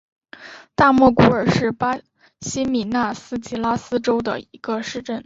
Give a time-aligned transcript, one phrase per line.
[0.73, 1.99] 大莫古尔是巴
[2.39, 5.19] 西米纳斯吉拉斯州的一个市镇。